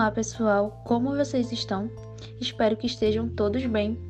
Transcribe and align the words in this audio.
Olá 0.00 0.10
pessoal, 0.10 0.80
como 0.86 1.14
vocês 1.14 1.52
estão? 1.52 1.90
Espero 2.40 2.74
que 2.74 2.86
estejam 2.86 3.28
todos 3.28 3.66
bem. 3.66 4.00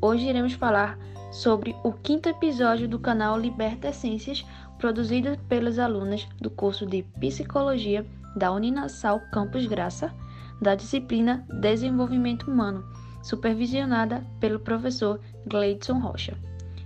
Hoje 0.00 0.26
iremos 0.26 0.54
falar 0.54 0.98
sobre 1.30 1.76
o 1.84 1.92
quinto 1.92 2.26
episódio 2.26 2.88
do 2.88 2.98
canal 2.98 3.38
Liberta 3.38 3.88
Essências, 3.88 4.46
produzido 4.78 5.36
pelas 5.46 5.78
alunas 5.78 6.26
do 6.40 6.48
curso 6.48 6.86
de 6.86 7.02
Psicologia 7.20 8.06
da 8.34 8.50
Uninasal 8.50 9.20
Campus 9.30 9.66
Graça, 9.66 10.10
da 10.58 10.74
disciplina 10.74 11.46
Desenvolvimento 11.60 12.50
Humano, 12.50 12.82
supervisionada 13.22 14.26
pelo 14.40 14.58
professor 14.58 15.20
Gleidson 15.46 15.98
Rocha. 15.98 16.34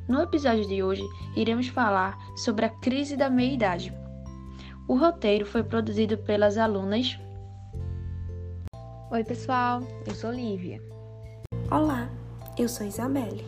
No 0.09 0.23
episódio 0.23 0.67
de 0.67 0.83
hoje, 0.83 1.05
iremos 1.37 1.69
falar 1.69 2.19
sobre 2.35 2.65
a 2.65 2.69
crise 2.69 3.17
da 3.17 3.31
meia-idade. 3.31 3.95
O 4.89 4.97
roteiro 4.97 5.47
foi 5.47 5.63
produzido 5.63 6.19
pelas 6.19 6.59
alunas 6.59 7.17
Oi, 9.13 9.25
pessoal, 9.25 9.83
eu 10.07 10.15
sou 10.15 10.31
Lívia. 10.31 10.81
Olá, 11.69 12.09
eu 12.57 12.69
sou 12.69 12.87
Isabelle. 12.87 13.45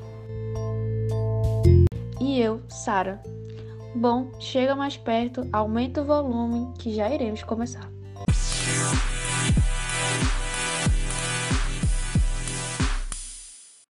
E 2.20 2.40
eu, 2.40 2.60
Sara. 2.68 3.22
Bom, 3.94 4.32
chega 4.40 4.74
mais 4.74 4.96
perto, 4.96 5.48
aumenta 5.52 6.02
o 6.02 6.04
volume 6.04 6.72
que 6.80 6.92
já 6.92 7.08
iremos 7.08 7.44
começar. 7.44 7.88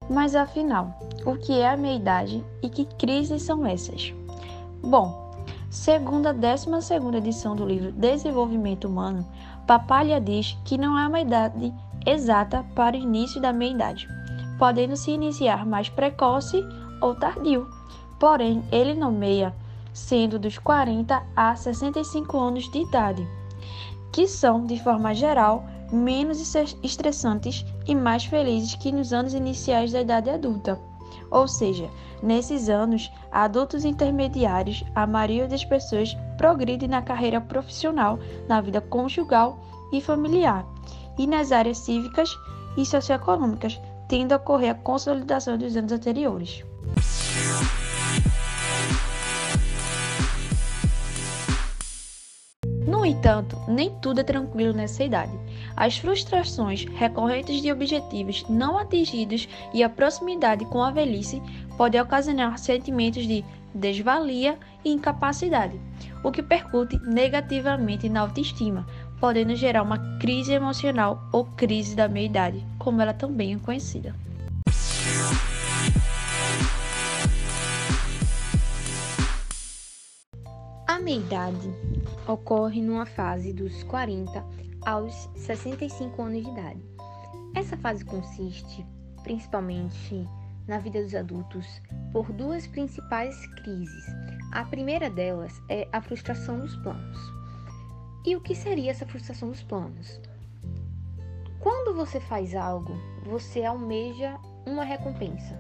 Mas 0.09 0.33
afinal, 0.33 0.97
o 1.23 1.35
que 1.35 1.59
é 1.59 1.70
a 1.70 1.77
meia-idade 1.77 2.43
e 2.63 2.70
que 2.70 2.85
crises 2.97 3.43
são 3.43 3.63
essas? 3.63 4.11
Bom, 4.81 5.35
segundo 5.70 6.25
a 6.25 6.33
12 6.33 6.67
edição 7.15 7.55
do 7.55 7.63
livro 7.63 7.91
Desenvolvimento 7.91 8.85
Humano, 8.85 9.23
Papalha 9.70 10.20
diz 10.20 10.57
que 10.65 10.79
não 10.79 10.98
há 10.98 11.07
uma 11.07 11.20
idade 11.20 11.71
exata 12.03 12.65
para 12.73 12.98
o 12.98 12.99
início 12.99 13.39
da 13.39 13.53
meia-idade, 13.53 14.09
podendo 14.57 14.98
se 14.98 15.11
iniciar 15.11 15.63
mais 15.63 15.87
precoce 15.87 16.65
ou 16.99 17.13
tardio. 17.13 17.70
Porém, 18.20 18.63
ele 18.71 18.95
nomeia 18.95 19.53
sendo 19.93 20.39
dos 20.39 20.57
40 20.57 21.21
a 21.35 21.55
65 21.55 22.35
anos 22.35 22.71
de 22.71 22.79
idade, 22.79 23.27
que 24.11 24.27
são, 24.27 24.65
de 24.65 24.81
forma 24.81 25.13
geral, 25.13 25.63
menos 25.91 26.39
estressantes 26.81 27.63
e 27.85 27.93
mais 27.93 28.26
felizes 28.26 28.73
que 28.73 28.91
nos 28.91 29.13
anos 29.13 29.35
iniciais 29.35 29.91
da 29.91 30.01
idade 30.01 30.31
adulta. 30.31 30.79
Ou 31.32 31.48
seja, 31.48 31.90
nesses 32.22 32.70
anos 32.70 33.12
adultos 33.32 33.85
intermediários, 33.85 34.84
a 34.96 35.05
maioria 35.05 35.48
das 35.48 35.63
pessoas 35.63 36.16
progride 36.38 36.88
na 36.88 37.02
carreira 37.02 37.40
profissional, 37.40 38.20
na 38.48 38.62
vida 38.62 38.82
conjugal 38.82 39.60
e 39.91 40.02
familiar, 40.02 40.66
e 41.18 41.27
nas 41.27 41.52
áreas 41.52 41.77
cívicas 41.80 42.30
e 42.77 42.85
socioeconômicas, 42.85 43.80
tendo 44.07 44.34
a 44.34 44.38
ocorrer 44.38 44.72
a 44.72 44.76
consolidação 44.76 45.57
dos 45.57 45.76
anos 45.76 45.91
anteriores. 45.91 46.63
No 52.88 53.05
entanto, 53.05 53.55
nem 53.68 53.91
tudo 54.02 54.22
é 54.22 54.24
tranquilo 54.24 54.74
nessa 54.74 55.04
idade. 55.04 55.32
As 55.80 55.98
frustrações 55.98 56.84
recorrentes 56.84 57.62
de 57.62 57.72
objetivos 57.72 58.44
não 58.49 58.77
atingidos 58.77 59.48
e 59.74 59.82
a 59.82 59.88
proximidade 59.88 60.66
com 60.66 60.84
a 60.84 60.91
velhice 60.91 61.41
podem 61.77 62.02
ocasionar 62.02 62.60
sentimentos 62.60 63.26
de 63.26 63.46
desvalia 63.74 64.59
e 64.84 64.91
incapacidade, 64.91 65.80
o 66.22 66.34
que 66.34 66.44
percute 66.44 67.00
negativamente 67.07 68.09
na 68.09 68.19
autoestima, 68.19 68.85
podendo 69.22 69.56
gerar 69.56 69.81
uma 69.81 70.19
crise 70.19 70.52
emocional 70.52 71.24
ou 71.31 71.46
crise 71.46 71.96
da 71.96 72.09
meia-idade, 72.09 72.62
como 72.78 73.02
ela 73.02 73.13
também 73.13 73.53
é 73.53 73.59
conhecida. 73.59 74.13
A 80.85 81.00
meia-idade 81.00 81.73
ocorre 82.28 82.81
numa 82.81 83.06
fase 83.06 83.53
dos 83.53 83.81
40 83.84 84.59
aos 84.89 85.29
65 85.35 86.19
anos 86.19 86.44
de 86.44 86.50
idade. 86.50 86.83
Essa 87.53 87.77
fase 87.77 88.03
consiste, 88.03 88.83
principalmente 89.22 90.27
na 90.67 90.79
vida 90.79 91.03
dos 91.03 91.13
adultos, 91.13 91.79
por 92.11 92.31
duas 92.33 92.66
principais 92.66 93.35
crises. 93.61 94.05
A 94.51 94.66
primeira 94.66 95.07
delas 95.07 95.61
é 95.69 95.88
a 95.91 96.01
frustração 96.01 96.59
dos 96.59 96.75
planos. 96.77 97.19
E 98.25 98.35
o 98.35 98.41
que 98.41 98.55
seria 98.55 98.89
essa 98.89 99.05
frustração 99.05 99.50
dos 99.50 99.61
planos? 99.61 100.19
Quando 101.59 101.94
você 101.94 102.19
faz 102.19 102.56
algo, 102.56 102.94
você 103.27 103.63
almeja 103.63 104.39
uma 104.66 104.83
recompensa. 104.83 105.56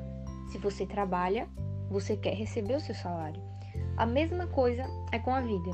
Se 0.51 0.57
você 0.57 0.87
trabalha, 0.87 1.47
você 1.87 2.17
quer 2.17 2.33
receber 2.33 2.77
o 2.77 2.81
seu 2.81 2.95
salário. 2.95 3.41
A 3.95 4.07
mesma 4.07 4.47
coisa 4.47 4.85
é 5.11 5.19
com 5.19 5.35
a 5.35 5.41
vida. 5.41 5.69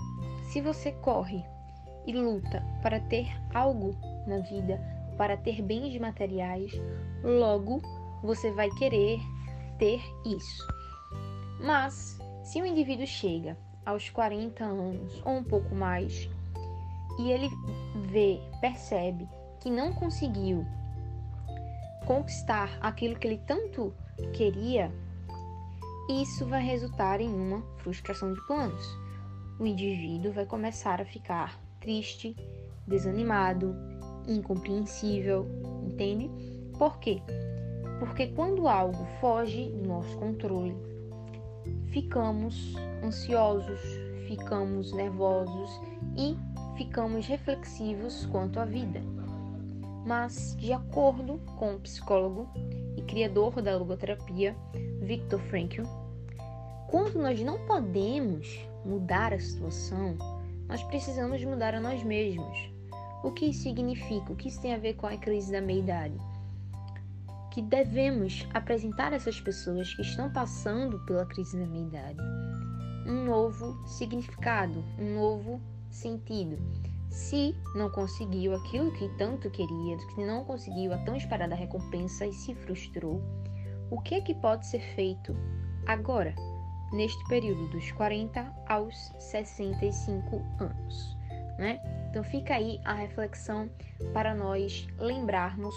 Se 0.52 0.60
você 0.60 0.92
corre 0.92 1.42
e 2.06 2.14
luta 2.14 2.64
para 2.82 3.00
ter 3.00 3.28
algo 3.54 3.96
na 4.28 4.40
vida, 4.40 4.80
para 5.18 5.38
ter 5.38 5.62
bens 5.62 5.98
materiais, 6.00 6.72
logo 7.24 7.82
você 8.22 8.52
vai 8.52 8.70
querer 8.72 9.20
ter 9.78 10.02
isso. 10.26 10.68
Mas 11.60 12.20
se 12.44 12.62
um 12.62 12.66
indivíduo 12.66 13.08
chega 13.08 13.58
aos 13.86 14.10
40 14.10 14.64
anos 14.64 15.22
ou 15.24 15.34
um 15.34 15.44
pouco 15.44 15.74
mais 15.74 16.30
e 17.20 17.32
ele 17.32 17.50
vê, 18.10 18.40
percebe 18.60 19.28
que 19.62 19.70
não 19.70 19.94
conseguiu 19.94 20.66
conquistar 22.06 22.78
aquilo 22.82 23.18
que 23.18 23.28
ele 23.28 23.42
tanto 23.48 23.94
queria, 24.34 24.92
isso 26.10 26.46
vai 26.46 26.62
resultar 26.62 27.20
em 27.20 27.34
uma 27.34 27.64
frustração 27.78 28.34
de 28.34 28.46
planos. 28.46 28.86
O 29.60 29.66
indivíduo 29.66 30.32
vai 30.32 30.46
começar 30.46 31.02
a 31.02 31.06
ficar 31.06 31.60
triste, 31.86 32.36
desanimado, 32.88 33.76
incompreensível, 34.28 35.48
entende? 35.86 36.32
Por 36.80 36.98
quê? 36.98 37.22
Porque 38.00 38.28
quando 38.28 38.68
algo 38.68 39.06
foge 39.22 39.70
do 39.70 39.88
nosso 39.88 40.18
controle, 40.18 40.76
ficamos 41.92 42.74
ansiosos, 43.04 43.80
ficamos 44.28 44.92
nervosos 44.94 45.80
e 46.18 46.36
ficamos 46.76 47.28
reflexivos 47.28 48.26
quanto 48.26 48.60
à 48.60 48.66
vida. 48.66 49.02
Mas, 50.04 50.56
de 50.58 50.74
acordo 50.74 51.40
com 51.58 51.76
o 51.76 51.80
psicólogo 51.80 52.50
e 52.98 53.02
criador 53.04 53.62
da 53.62 53.78
logoterapia, 53.78 54.56
Viktor 55.02 55.40
Frankl, 55.40 55.84
quando 56.90 57.22
nós 57.22 57.40
não 57.42 57.60
podemos 57.68 58.60
mudar 58.84 59.34
a 59.34 59.40
situação, 59.40 60.18
nós 60.68 60.84
precisamos 60.84 61.44
mudar 61.44 61.76
a 61.76 61.80
nós 61.80 62.04
mesmos. 62.04 62.58
O 63.24 63.32
que 63.32 63.46
isso 63.48 63.64
significa? 63.64 64.32
O 64.32 64.36
que 64.36 64.48
isso 64.48 64.62
tem 64.62 64.74
a 64.74 64.78
ver 64.78 64.96
com 64.96 65.08
a 65.08 65.18
crise 65.18 65.52
da 65.52 65.62
meia-idade? 65.62 66.18
Que 67.52 67.62
devemos 67.62 68.48
apresentar 68.54 69.14
a 69.14 69.16
essas 69.16 69.40
pessoas 69.40 69.94
que 69.94 70.02
estão 70.02 70.32
passando 70.32 71.00
pela 71.06 71.26
crise 71.26 71.58
da 71.58 71.66
meia-idade 71.66 72.20
um 73.06 73.24
novo 73.24 73.78
significado, 73.86 74.84
um 75.00 75.16
novo 75.16 75.62
sentido. 75.90 76.58
Se 77.10 77.56
não 77.76 77.90
conseguiu 77.90 78.56
aquilo 78.56 78.92
que 78.92 79.08
tanto 79.18 79.50
queria, 79.50 79.98
se 80.00 80.26
não 80.26 80.44
conseguiu 80.44 80.92
a 80.94 80.98
tão 81.00 81.16
esperada 81.16 81.56
recompensa 81.56 82.26
e 82.26 82.34
se 82.34 82.54
frustrou, 82.56 83.22
o 83.90 84.02
que 84.02 84.16
é 84.16 84.22
que 84.22 84.34
pode 84.34 84.66
ser 84.66 84.82
feito 84.96 85.36
agora, 85.86 86.34
neste 86.92 87.24
período 87.28 87.68
dos 87.70 87.92
40 87.92 88.54
aos 88.68 88.96
65 89.20 90.42
anos? 90.60 91.18
Né? 91.58 91.80
Então 92.10 92.24
fica 92.24 92.56
aí 92.56 92.80
a 92.86 92.94
reflexão 92.94 93.70
para 94.14 94.34
nós 94.34 94.88
lembrarmos 94.98 95.76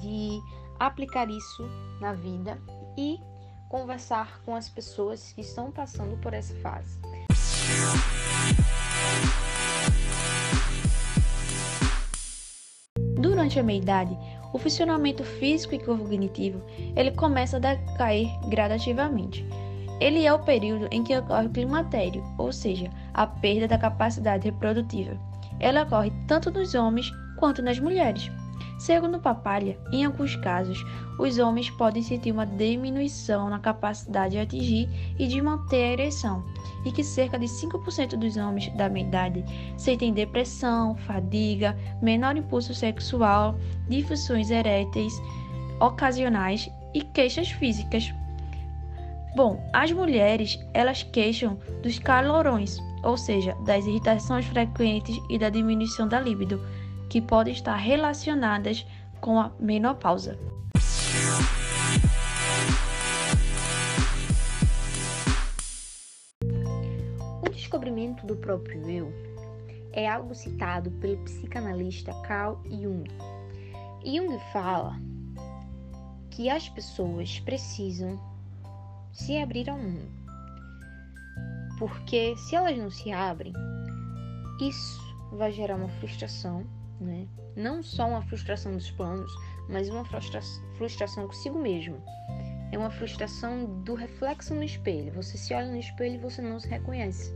de 0.00 0.40
aplicar 0.78 1.28
isso 1.28 1.62
na 2.00 2.12
vida 2.12 2.58
e 2.96 3.18
conversar 3.68 4.40
com 4.44 4.54
as 4.54 4.68
pessoas 4.68 5.32
que 5.32 5.40
estão 5.40 5.70
passando 5.70 6.16
por 6.18 6.32
essa 6.32 6.54
fase. 6.56 6.98
Durante 13.18 13.58
a 13.58 13.62
meia-idade, 13.62 14.16
o 14.52 14.58
funcionamento 14.58 15.24
físico 15.24 15.74
e 15.74 15.78
cognitivo 15.78 16.62
ele 16.94 17.10
começa 17.10 17.56
a 17.56 17.60
decair 17.60 18.28
gradativamente. 18.48 19.46
Ele 20.00 20.24
é 20.26 20.32
o 20.32 20.38
período 20.38 20.88
em 20.90 21.02
que 21.02 21.16
ocorre 21.16 21.46
o 21.46 21.50
climatério, 21.50 22.22
ou 22.36 22.52
seja, 22.52 22.90
a 23.14 23.26
perda 23.26 23.66
da 23.66 23.78
capacidade 23.78 24.44
reprodutiva. 24.44 25.18
Ela 25.58 25.84
ocorre 25.84 26.12
tanto 26.26 26.50
nos 26.50 26.74
homens 26.74 27.10
quanto 27.38 27.62
nas 27.62 27.78
mulheres. 27.78 28.30
Segundo 28.78 29.18
Papalha, 29.18 29.78
em 29.90 30.04
alguns 30.04 30.36
casos, 30.36 30.84
os 31.18 31.38
homens 31.38 31.70
podem 31.70 32.02
sentir 32.02 32.30
uma 32.30 32.44
diminuição 32.44 33.48
na 33.48 33.58
capacidade 33.58 34.32
de 34.32 34.38
atingir 34.38 34.88
e 35.18 35.26
de 35.26 35.40
manter 35.40 35.82
a 35.82 35.92
ereção, 35.92 36.44
e 36.84 36.92
que 36.92 37.02
cerca 37.02 37.38
de 37.38 37.46
5% 37.46 38.16
dos 38.16 38.36
homens 38.36 38.68
da 38.76 38.90
meia 38.90 39.06
idade 39.06 39.44
sentem 39.78 40.12
depressão, 40.12 40.94
fadiga, 40.94 41.74
menor 42.02 42.36
impulso 42.36 42.74
sexual, 42.74 43.58
difusões 43.88 44.50
eréteis 44.50 45.14
ocasionais 45.80 46.70
e 46.92 47.00
queixas 47.00 47.50
físicas. 47.50 48.12
Bom, 49.36 49.62
as 49.70 49.92
mulheres, 49.92 50.58
elas 50.72 51.02
queixam 51.02 51.58
dos 51.82 51.98
calorões, 51.98 52.78
ou 53.04 53.18
seja, 53.18 53.54
das 53.66 53.84
irritações 53.84 54.46
frequentes 54.46 55.14
e 55.28 55.38
da 55.38 55.50
diminuição 55.50 56.08
da 56.08 56.18
libido 56.18 56.58
que 57.10 57.20
podem 57.20 57.52
estar 57.52 57.76
relacionadas 57.76 58.86
com 59.20 59.38
a 59.38 59.52
menopausa. 59.60 60.38
O 67.42 67.50
descobrimento 67.50 68.24
do 68.24 68.36
próprio 68.36 68.88
eu 68.88 69.12
é 69.92 70.08
algo 70.08 70.34
citado 70.34 70.90
pelo 70.92 71.18
psicanalista 71.24 72.10
Carl 72.22 72.58
Jung. 72.70 73.04
Jung 74.02 74.38
fala 74.50 74.98
que 76.30 76.48
as 76.48 76.70
pessoas 76.70 77.38
precisam 77.40 78.18
se 79.16 79.36
abrir 79.38 79.68
ao 79.68 79.78
mundo. 79.78 80.08
Porque 81.78 82.36
se 82.36 82.54
elas 82.54 82.76
não 82.78 82.90
se 82.90 83.12
abrem, 83.12 83.52
isso 84.60 85.16
vai 85.32 85.52
gerar 85.52 85.76
uma 85.76 85.88
frustração 86.00 86.64
né? 87.00 87.26
Não 87.56 87.82
só 87.82 88.08
uma 88.08 88.22
frustração 88.22 88.72
dos 88.72 88.90
planos, 88.90 89.30
mas 89.68 89.88
uma 89.88 90.04
frustra 90.04 90.40
frustração 90.76 91.26
consigo 91.26 91.58
mesmo. 91.58 92.02
É 92.72 92.78
uma 92.78 92.90
frustração 92.90 93.82
do 93.82 93.94
reflexo 93.94 94.54
no 94.54 94.62
espelho. 94.62 95.12
Você 95.12 95.38
se 95.38 95.54
olha 95.54 95.70
no 95.70 95.78
espelho 95.78 96.16
e 96.16 96.18
você 96.18 96.42
não 96.42 96.58
se 96.58 96.68
reconhece. 96.68 97.32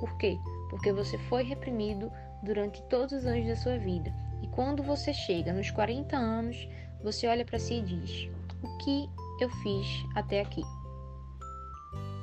Por 0.00 0.16
quê? 0.18 0.36
Porque 0.70 0.92
você 0.92 1.16
foi 1.28 1.42
reprimido 1.42 2.10
durante 2.42 2.82
todos 2.84 3.12
os 3.12 3.26
anos 3.26 3.46
da 3.46 3.56
sua 3.56 3.78
vida. 3.78 4.12
E 4.42 4.48
quando 4.48 4.82
você 4.82 5.12
chega 5.12 5.52
nos 5.52 5.70
40 5.70 6.16
anos, 6.16 6.68
você 7.02 7.26
olha 7.26 7.44
para 7.44 7.58
si 7.58 7.74
e 7.74 7.82
diz: 7.82 8.28
O 8.62 8.76
que 8.78 9.08
eu 9.40 9.48
fiz 9.62 9.86
até 10.14 10.40
aqui? 10.40 10.62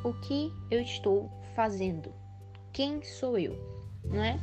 O 0.03 0.13
que 0.13 0.51
eu 0.71 0.81
estou 0.81 1.29
fazendo? 1.55 2.11
Quem 2.73 3.03
sou 3.03 3.37
eu? 3.37 3.55
Não 4.03 4.23
é? 4.23 4.39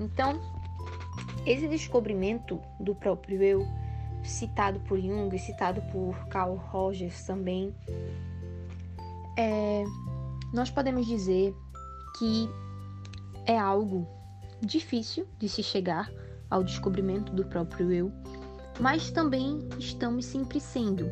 Então, 0.00 0.40
esse 1.44 1.68
descobrimento 1.68 2.58
do 2.80 2.94
próprio 2.94 3.42
eu, 3.42 3.66
citado 4.24 4.80
por 4.80 4.98
Jung, 4.98 5.36
citado 5.38 5.82
por 5.92 6.16
Carl 6.28 6.56
Rogers 6.56 7.26
também, 7.26 7.74
é, 9.36 9.84
nós 10.52 10.70
podemos 10.70 11.06
dizer 11.06 11.54
que 12.18 12.48
é 13.44 13.58
algo 13.58 14.06
difícil 14.62 15.26
de 15.38 15.48
se 15.48 15.62
chegar 15.62 16.10
ao 16.48 16.62
descobrimento 16.62 17.32
do 17.32 17.44
próprio 17.44 17.92
eu, 17.92 18.12
mas 18.80 19.10
também 19.10 19.68
estamos 19.78 20.24
sempre 20.24 20.60
sendo 20.60 21.10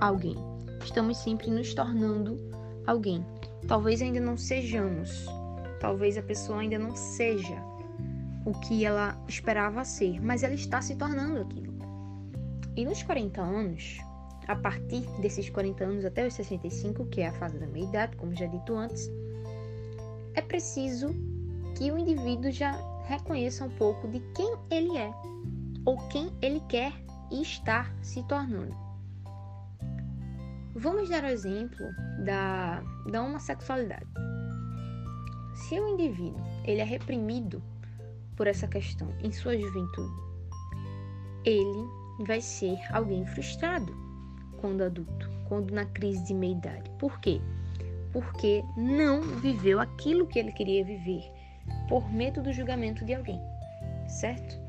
alguém, 0.00 0.36
estamos 0.84 1.16
sempre 1.16 1.50
nos 1.50 1.72
tornando 1.72 2.38
alguém. 2.86 3.24
Talvez 3.66 4.00
ainda 4.02 4.20
não 4.20 4.36
sejamos, 4.36 5.26
talvez 5.80 6.16
a 6.16 6.22
pessoa 6.22 6.60
ainda 6.60 6.78
não 6.78 6.94
seja 6.96 7.56
o 8.44 8.52
que 8.60 8.84
ela 8.84 9.22
esperava 9.28 9.84
ser, 9.84 10.20
mas 10.20 10.42
ela 10.42 10.54
está 10.54 10.80
se 10.80 10.96
tornando 10.96 11.40
aquilo. 11.40 11.74
E 12.76 12.84
nos 12.84 13.02
40 13.02 13.40
anos, 13.40 13.98
a 14.46 14.56
partir 14.56 15.02
desses 15.20 15.50
40 15.50 15.84
anos 15.84 16.04
até 16.04 16.26
os 16.26 16.34
65, 16.34 17.06
que 17.06 17.20
é 17.20 17.28
a 17.28 17.32
fase 17.32 17.58
da 17.58 17.66
meia-idade, 17.66 18.16
como 18.16 18.34
já 18.34 18.46
dito 18.46 18.74
antes, 18.74 19.10
é 20.34 20.40
preciso 20.40 21.08
que 21.76 21.90
o 21.90 21.98
indivíduo 21.98 22.50
já 22.50 22.72
reconheça 23.06 23.64
um 23.64 23.70
pouco 23.70 24.08
de 24.08 24.20
quem 24.34 24.54
ele 24.70 24.96
é 24.96 25.12
ou 25.84 25.96
quem 26.08 26.30
ele 26.40 26.60
quer 26.68 26.92
e 27.30 27.42
está 27.42 27.90
se 28.02 28.22
tornando. 28.24 28.89
Vamos 30.74 31.08
dar 31.08 31.24
o 31.24 31.28
exemplo 31.28 31.84
da, 32.24 32.82
da 33.10 33.22
homossexualidade. 33.22 34.06
Se 35.54 35.78
o 35.78 35.88
indivíduo 35.88 36.40
ele 36.64 36.80
é 36.80 36.84
reprimido 36.84 37.62
por 38.36 38.46
essa 38.46 38.68
questão 38.68 39.12
em 39.20 39.32
sua 39.32 39.58
juventude, 39.58 40.14
ele 41.44 41.88
vai 42.26 42.40
ser 42.40 42.78
alguém 42.92 43.26
frustrado 43.26 43.94
quando 44.58 44.82
adulto, 44.82 45.28
quando 45.48 45.72
na 45.72 45.84
crise 45.86 46.24
de 46.24 46.34
meia-idade. 46.34 46.88
Por 46.98 47.18
quê? 47.18 47.40
Porque 48.12 48.62
não 48.76 49.22
viveu 49.40 49.80
aquilo 49.80 50.26
que 50.26 50.38
ele 50.38 50.52
queria 50.52 50.84
viver 50.84 51.22
por 51.88 52.08
medo 52.12 52.42
do 52.42 52.52
julgamento 52.52 53.04
de 53.04 53.14
alguém, 53.14 53.40
certo? 54.08 54.59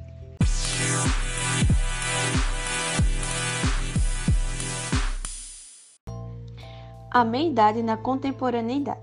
A 7.13 7.25
meia-idade 7.25 7.83
na 7.83 7.97
contemporaneidade. 7.97 9.01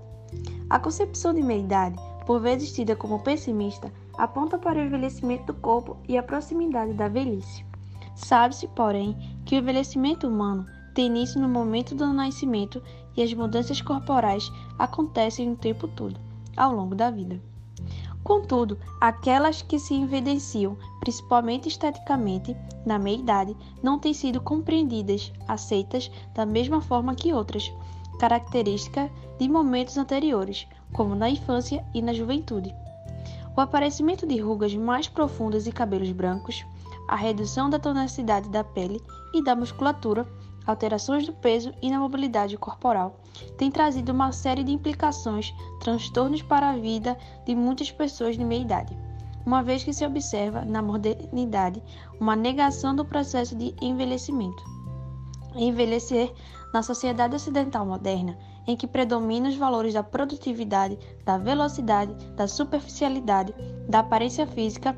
A 0.67 0.79
concepção 0.79 1.31
de 1.31 1.43
meia-idade, 1.43 1.95
por 2.25 2.41
vezes 2.41 2.73
tida 2.73 2.95
como 2.95 3.19
pessimista, 3.19 3.93
aponta 4.17 4.57
para 4.57 4.79
o 4.79 4.83
envelhecimento 4.83 5.53
do 5.53 5.59
corpo 5.59 5.95
e 6.07 6.17
a 6.17 6.23
proximidade 6.23 6.93
da 6.93 7.07
velhice. 7.07 7.63
Sabe-se, 8.15 8.67
porém, 8.69 9.15
que 9.45 9.53
o 9.53 9.59
envelhecimento 9.59 10.27
humano 10.27 10.65
tem 10.95 11.05
início 11.05 11.39
no 11.39 11.47
momento 11.47 11.93
do 11.93 12.11
nascimento 12.11 12.81
e 13.15 13.21
as 13.21 13.31
mudanças 13.31 13.79
corporais 13.79 14.51
acontecem 14.79 15.51
o 15.51 15.55
tempo 15.55 15.87
todo, 15.87 16.19
ao 16.57 16.73
longo 16.73 16.95
da 16.95 17.11
vida. 17.11 17.39
Contudo, 18.23 18.75
aquelas 18.99 19.61
que 19.61 19.77
se 19.77 19.93
evidenciam, 20.01 20.75
principalmente 20.99 21.69
esteticamente, 21.69 22.57
na 22.87 22.97
meia-idade, 22.97 23.55
não 23.83 23.99
têm 23.99 24.15
sido 24.15 24.41
compreendidas, 24.41 25.31
aceitas 25.47 26.09
da 26.33 26.43
mesma 26.43 26.81
forma 26.81 27.13
que 27.13 27.31
outras, 27.31 27.71
característica 28.19 29.09
de 29.39 29.49
momentos 29.49 29.97
anteriores, 29.97 30.67
como 30.93 31.15
na 31.15 31.29
infância 31.29 31.83
e 31.93 32.01
na 32.01 32.13
juventude 32.13 32.71
o 33.59 33.61
aparecimento 33.61 34.25
de 34.25 34.39
rugas 34.39 34.73
mais 34.73 35.09
profundas 35.09 35.67
e 35.67 35.71
cabelos 35.73 36.13
brancos, 36.13 36.65
a 37.09 37.15
redução 37.17 37.69
da 37.69 37.77
tonacidade 37.77 38.47
da 38.47 38.63
pele 38.63 39.01
e 39.33 39.43
da 39.43 39.53
musculatura, 39.53 40.25
alterações 40.65 41.25
do 41.25 41.33
peso 41.33 41.73
e 41.81 41.91
na 41.91 41.99
mobilidade 41.99 42.55
corporal, 42.57 43.19
tem 43.57 43.69
trazido 43.69 44.13
uma 44.13 44.31
série 44.31 44.63
de 44.63 44.71
implicações, 44.71 45.53
transtornos 45.81 46.41
para 46.41 46.69
a 46.69 46.77
vida 46.77 47.17
de 47.45 47.53
muitas 47.53 47.91
pessoas 47.91 48.37
de 48.37 48.45
meia 48.45 48.61
idade, 48.61 48.97
uma 49.45 49.61
vez 49.61 49.83
que 49.83 49.93
se 49.93 50.05
observa 50.05 50.63
na 50.63 50.81
modernidade 50.81 51.83
uma 52.17 52.37
negação 52.37 52.95
do 52.95 53.03
processo 53.03 53.57
de 53.57 53.75
envelhecimento. 53.81 54.63
Envelhecer 55.55 56.31
na 56.73 56.83
sociedade 56.83 57.35
ocidental 57.35 57.85
moderna 57.85 58.37
em 58.67 58.77
que 58.77 58.85
predominam 58.85 59.49
os 59.49 59.55
valores 59.55 59.95
da 59.95 60.03
produtividade, 60.03 60.97
da 61.25 61.37
velocidade, 61.37 62.13
da 62.35 62.47
superficialidade, 62.47 63.53
da 63.87 63.99
aparência 63.99 64.45
física 64.45 64.95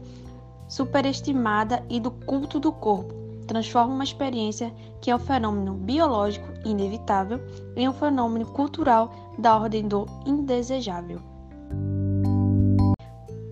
superestimada 0.68 1.86
e 1.90 2.00
do 2.00 2.12
culto 2.12 2.60
do 2.60 2.72
corpo, 2.72 3.14
transforma 3.48 3.94
uma 3.94 4.04
experiência 4.04 4.74
que 5.02 5.12
é 5.12 5.16
um 5.16 5.20
fenômeno 5.20 5.74
biológico 5.74 6.48
inevitável 6.66 7.40
em 7.76 7.88
um 7.88 7.94
fenômeno 7.94 8.46
cultural 8.46 9.12
da 9.38 9.58
ordem 9.58 9.88
do 9.88 10.06
indesejável. 10.26 11.20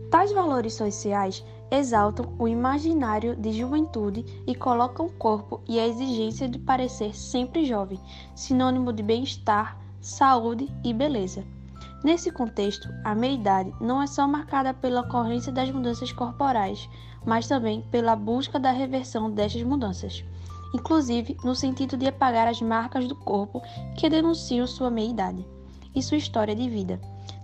Tais 0.10 0.32
valores 0.32 0.74
sociais 0.74 1.46
exaltam 1.71 2.33
o 2.39 2.47
imaginário 2.47 3.35
de 3.35 3.51
juventude 3.51 4.25
e 4.47 4.55
colocam 4.55 5.05
o 5.05 5.11
corpo 5.11 5.61
e 5.67 5.79
a 5.79 5.88
exigência 5.88 6.47
de 6.47 6.57
parecer 6.59 7.15
sempre 7.15 7.65
jovem, 7.65 7.99
sinônimo 8.35 8.91
de 8.91 9.03
bem-estar, 9.03 9.77
saúde 10.01 10.67
e 10.83 10.93
beleza. 10.93 11.43
Nesse 12.03 12.31
contexto, 12.31 12.88
a 13.03 13.13
meia-idade 13.13 13.73
não 13.81 14.01
é 14.01 14.07
só 14.07 14.27
marcada 14.27 14.73
pela 14.73 15.01
ocorrência 15.01 15.51
das 15.51 15.69
mudanças 15.69 16.11
corporais, 16.11 16.89
mas 17.25 17.47
também 17.47 17.81
pela 17.91 18.15
busca 18.15 18.57
da 18.57 18.71
reversão 18.71 19.29
destas 19.29 19.63
mudanças, 19.63 20.23
inclusive 20.73 21.35
no 21.43 21.53
sentido 21.53 21.97
de 21.97 22.07
apagar 22.07 22.47
as 22.47 22.61
marcas 22.61 23.07
do 23.07 23.15
corpo 23.15 23.61
que 23.97 24.09
denunciam 24.09 24.65
sua 24.65 24.89
meia-idade 24.89 25.45
e 25.93 26.01
sua 26.01 26.17
história 26.17 26.55
de 26.55 26.69
vida. 26.69 26.99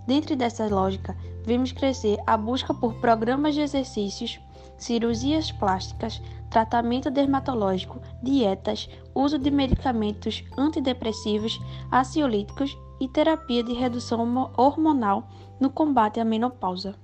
Dentro 0.06 0.36
dessa 0.36 0.66
lógica, 0.66 1.16
vemos 1.46 1.72
crescer 1.72 2.18
a 2.26 2.36
busca 2.36 2.74
por 2.74 2.94
programas 3.00 3.54
de 3.54 3.62
exercícios, 3.62 4.40
cirurgias 4.76 5.52
plásticas, 5.52 6.20
tratamento 6.50 7.10
dermatológico, 7.10 8.00
dietas, 8.22 8.90
uso 9.14 9.38
de 9.38 9.50
medicamentos 9.50 10.44
antidepressivos, 10.58 11.58
ansiolíticos 11.92 12.76
e 13.00 13.08
terapia 13.08 13.62
de 13.62 13.72
redução 13.72 14.50
hormonal 14.56 15.28
no 15.60 15.70
combate 15.70 16.20
à 16.20 16.24
menopausa. 16.24 16.94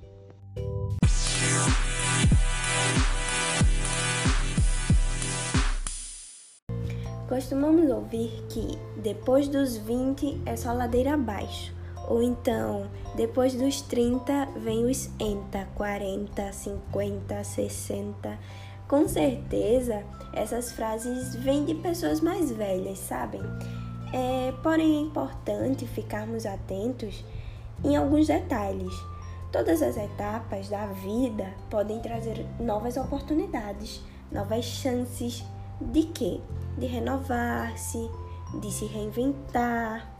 Costumamos 7.28 7.90
ouvir 7.90 8.44
que 8.50 8.78
depois 9.00 9.48
dos 9.48 9.78
20 9.78 10.42
é 10.44 10.54
só 10.54 10.70
ladeira 10.70 11.14
abaixo, 11.14 11.72
ou 12.08 12.22
então 12.22 12.88
depois 13.14 13.54
dos 13.54 13.82
30 13.82 14.48
vem 14.56 14.86
os 14.86 15.10
enta, 15.20 15.68
40, 15.74 16.52
50, 16.52 17.44
60. 17.44 18.38
Com 18.88 19.08
certeza, 19.08 20.04
essas 20.32 20.72
frases 20.72 21.34
vêm 21.36 21.64
de 21.64 21.74
pessoas 21.74 22.20
mais 22.20 22.50
velhas, 22.50 22.98
sabem? 22.98 23.42
É, 24.12 24.52
porém, 24.62 24.96
é 24.96 25.00
importante 25.00 25.86
ficarmos 25.86 26.44
atentos 26.44 27.24
em 27.84 27.96
alguns 27.96 28.26
detalhes. 28.26 28.92
Todas 29.50 29.82
as 29.82 29.96
etapas 29.96 30.68
da 30.68 30.86
vida 30.86 31.52
podem 31.70 32.00
trazer 32.00 32.46
novas 32.58 32.96
oportunidades, 32.96 34.02
novas 34.30 34.64
chances 34.64 35.44
de 35.80 36.04
quê? 36.04 36.40
De 36.78 36.86
renovar-se, 36.86 38.10
de 38.60 38.70
se 38.70 38.86
reinventar. 38.86 40.10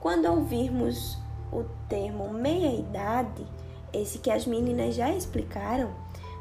Quando 0.00 0.26
ouvirmos 0.26 1.18
o 1.52 1.64
termo 1.88 2.32
meia-idade, 2.32 3.46
esse 3.92 4.18
que 4.18 4.30
as 4.30 4.46
meninas 4.46 4.94
já 4.94 5.10
explicaram, 5.10 5.90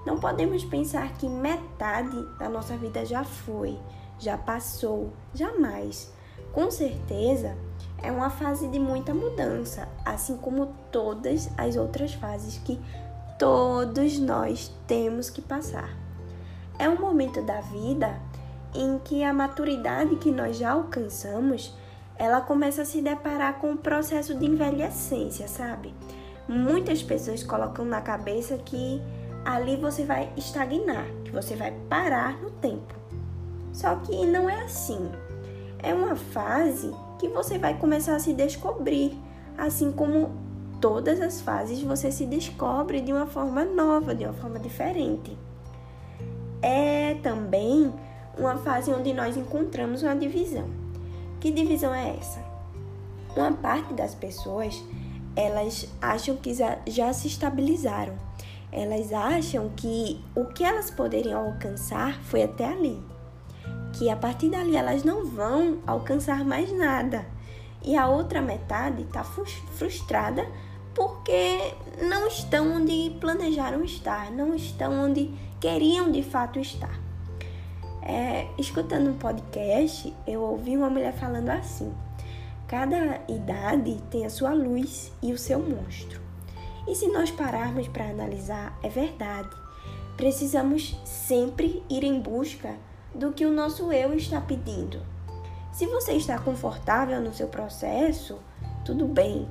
não 0.05 0.19
podemos 0.19 0.63
pensar 0.63 1.13
que 1.17 1.27
metade 1.27 2.17
da 2.37 2.47
nossa 2.47 2.77
vida 2.77 3.05
já 3.05 3.23
foi, 3.23 3.77
já 4.17 4.37
passou, 4.37 5.11
jamais. 5.33 6.11
Com 6.53 6.71
certeza, 6.71 7.55
é 8.01 8.11
uma 8.11 8.29
fase 8.29 8.67
de 8.67 8.79
muita 8.79 9.13
mudança, 9.13 9.87
assim 10.05 10.37
como 10.37 10.73
todas 10.91 11.49
as 11.57 11.75
outras 11.75 12.13
fases 12.13 12.57
que 12.59 12.79
todos 13.37 14.19
nós 14.19 14.73
temos 14.87 15.29
que 15.29 15.41
passar. 15.41 15.95
É 16.77 16.89
um 16.89 16.99
momento 16.99 17.41
da 17.41 17.61
vida 17.61 18.19
em 18.73 18.99
que 18.99 19.23
a 19.23 19.33
maturidade 19.33 20.15
que 20.15 20.31
nós 20.31 20.57
já 20.57 20.71
alcançamos, 20.71 21.75
ela 22.19 22.41
começa 22.41 22.81
a 22.81 22.85
se 22.85 23.01
deparar 23.01 23.59
com 23.59 23.71
o 23.71 23.77
processo 23.77 24.35
de 24.35 24.45
envelhecência, 24.45 25.47
sabe? 25.47 25.93
Muitas 26.49 27.01
pessoas 27.01 27.41
colocam 27.43 27.85
na 27.85 28.01
cabeça 28.01 28.57
que 28.57 29.01
ali 29.45 29.77
você 29.77 30.03
vai 30.03 30.29
estagnar, 30.35 31.05
que 31.23 31.31
você 31.31 31.55
vai 31.55 31.71
parar 31.89 32.37
no 32.41 32.51
tempo. 32.51 32.93
Só 33.71 33.95
que 33.95 34.25
não 34.25 34.49
é 34.49 34.63
assim. 34.63 35.09
É 35.81 35.93
uma 35.93 36.17
fase 36.17 36.93
que 37.17 37.29
você 37.29 37.57
vai 37.57 37.77
começar 37.77 38.15
a 38.15 38.19
se 38.19 38.33
descobrir, 38.33 39.17
assim 39.57 39.89
como 39.89 40.29
todas 40.81 41.21
as 41.21 41.39
fases 41.39 41.81
você 41.81 42.11
se 42.11 42.25
descobre 42.25 42.99
de 42.99 43.13
uma 43.13 43.27
forma 43.27 43.63
nova, 43.63 44.13
de 44.13 44.25
uma 44.25 44.33
forma 44.33 44.59
diferente. 44.59 45.37
É 46.61 47.13
também 47.23 47.93
uma 48.37 48.57
fase 48.57 48.91
onde 48.91 49.13
nós 49.13 49.37
encontramos 49.37 50.03
uma 50.03 50.15
divisão. 50.15 50.78
Que 51.39 51.51
divisão 51.51 51.93
é 51.93 52.17
essa? 52.17 52.43
Uma 53.35 53.53
parte 53.53 53.93
das 53.93 54.13
pessoas, 54.13 54.83
elas 55.35 55.87
acham 56.01 56.35
que 56.35 56.53
já 56.53 57.13
se 57.13 57.27
estabilizaram. 57.27 58.13
Elas 58.71 59.13
acham 59.13 59.69
que 59.75 60.19
o 60.35 60.45
que 60.45 60.63
elas 60.63 60.91
poderiam 60.91 61.47
alcançar 61.47 62.21
foi 62.23 62.43
até 62.43 62.65
ali. 62.65 63.01
Que 63.93 64.09
a 64.09 64.15
partir 64.15 64.49
dali 64.49 64.75
elas 64.75 65.03
não 65.03 65.25
vão 65.25 65.79
alcançar 65.87 66.43
mais 66.43 66.71
nada. 66.71 67.25
E 67.83 67.95
a 67.95 68.07
outra 68.07 68.41
metade 68.41 69.03
está 69.03 69.23
frustrada 69.23 70.45
porque 70.93 71.73
não 72.01 72.27
estão 72.27 72.75
onde 72.75 73.15
planejaram 73.21 73.83
estar, 73.83 74.29
não 74.29 74.53
estão 74.53 75.05
onde 75.05 75.33
queriam 75.59 76.11
de 76.11 76.21
fato 76.21 76.59
estar. 76.59 76.98
É, 78.11 78.47
escutando 78.57 79.11
um 79.11 79.17
podcast, 79.19 80.11
eu 80.25 80.41
ouvi 80.41 80.75
uma 80.75 80.89
mulher 80.89 81.13
falando 81.13 81.49
assim: 81.49 81.93
cada 82.67 83.21
idade 83.27 84.01
tem 84.09 84.25
a 84.25 84.31
sua 84.31 84.51
luz 84.51 85.11
e 85.21 85.31
o 85.31 85.37
seu 85.37 85.59
monstro. 85.59 86.19
E 86.87 86.95
se 86.95 87.07
nós 87.09 87.29
pararmos 87.29 87.87
para 87.87 88.09
analisar, 88.09 88.75
é 88.81 88.89
verdade. 88.89 89.55
Precisamos 90.17 90.99
sempre 91.05 91.83
ir 91.87 92.03
em 92.03 92.19
busca 92.19 92.77
do 93.13 93.31
que 93.31 93.45
o 93.45 93.53
nosso 93.53 93.93
eu 93.93 94.11
está 94.15 94.41
pedindo. 94.41 94.99
Se 95.71 95.85
você 95.85 96.13
está 96.13 96.39
confortável 96.39 97.21
no 97.21 97.31
seu 97.31 97.47
processo, 97.47 98.39
tudo 98.83 99.05
bem, 99.05 99.47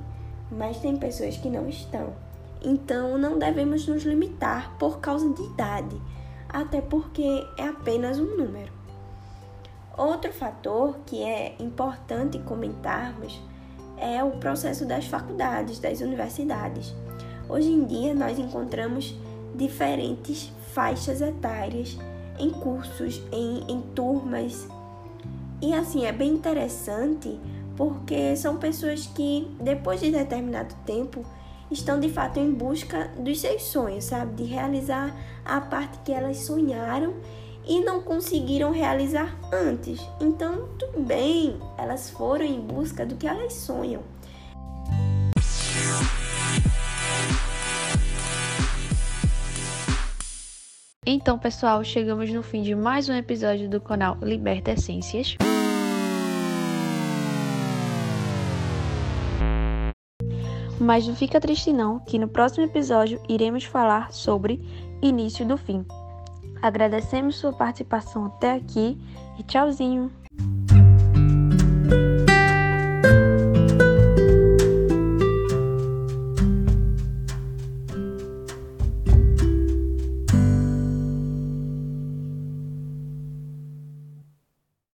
mas 0.51 0.81
tem 0.81 0.97
pessoas 0.97 1.37
que 1.37 1.49
não 1.49 1.69
estão. 1.69 2.13
Então 2.61 3.17
não 3.17 3.39
devemos 3.39 3.87
nos 3.87 4.03
limitar 4.03 4.75
por 4.77 4.99
causa 4.99 5.29
de 5.29 5.43
idade 5.43 5.95
até 6.49 6.81
porque 6.81 7.47
é 7.57 7.67
apenas 7.67 8.19
um 8.19 8.35
número. 8.35 8.71
Outro 9.97 10.33
fator 10.33 10.97
que 11.05 11.21
é 11.21 11.55
importante 11.59 12.39
comentarmos 12.39 13.39
é 13.97 14.23
o 14.23 14.31
processo 14.31 14.85
das 14.85 15.05
faculdades, 15.05 15.79
das 15.79 16.01
universidades. 16.01 16.95
Hoje 17.47 17.69
em 17.69 17.85
dia, 17.85 18.13
nós 18.13 18.39
encontramos 18.39 19.15
diferentes 19.55 20.51
faixas 20.73 21.21
etárias 21.21 21.97
em 22.39 22.49
cursos, 22.49 23.21
em, 23.31 23.65
em 23.67 23.81
turmas. 23.93 24.67
E 25.61 25.73
assim, 25.73 26.05
é 26.05 26.11
bem 26.11 26.31
interessante 26.31 27.37
porque 27.75 28.35
são 28.35 28.57
pessoas 28.57 29.07
que, 29.07 29.47
depois 29.59 29.99
de 29.99 30.11
determinado 30.11 30.73
tempo, 30.85 31.25
estão 31.71 31.99
de 31.99 32.09
fato 32.09 32.39
em 32.39 32.51
busca 32.51 33.09
dos 33.17 33.39
seus 33.39 33.63
sonhos, 33.63 34.05
sabe? 34.05 34.43
De 34.43 34.43
realizar 34.43 35.15
a 35.45 35.61
parte 35.61 35.99
que 36.03 36.11
elas 36.11 36.37
sonharam 36.37 37.15
e 37.65 37.79
não 37.81 38.01
conseguiram 38.01 38.71
realizar 38.71 39.37
antes. 39.53 39.99
Então, 40.19 40.69
tudo 40.77 41.01
bem, 41.01 41.59
elas 41.77 42.09
foram 42.09 42.45
em 42.45 42.59
busca 42.59 43.05
do 43.05 43.15
que 43.15 43.27
elas 43.27 43.53
sonham. 43.53 44.01
Então, 51.05 51.39
pessoal, 51.39 51.83
chegamos 51.83 52.29
no 52.31 52.43
fim 52.43 52.61
de 52.61 52.75
mais 52.75 53.09
um 53.09 53.13
episódio 53.13 53.67
do 53.67 53.81
canal 53.81 54.17
Liberta 54.21 54.71
Essências. 54.71 55.35
Mas 60.79 61.05
não 61.05 61.15
fica 61.15 61.41
triste 61.41 61.73
não, 61.73 61.99
que 61.99 62.17
no 62.17 62.27
próximo 62.27 62.65
episódio 62.65 63.21
iremos 63.27 63.65
falar 63.65 64.13
sobre 64.13 64.61
início 65.01 65.45
do 65.45 65.57
fim. 65.57 65.85
Agradecemos 66.61 67.37
sua 67.37 67.51
participação 67.51 68.25
até 68.25 68.53
aqui 68.53 68.97
e 69.37 69.43
tchauzinho! 69.43 70.11